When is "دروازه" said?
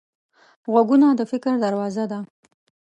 1.63-2.03